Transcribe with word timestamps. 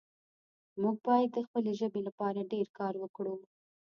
موږ 0.81 0.95
باید 1.07 1.29
د 1.33 1.37
خپلې 1.47 1.71
ژبې 1.79 2.01
لپاره 2.07 2.49
ډېر 2.53 2.67
کار 2.79 2.93
وکړو 2.99 3.35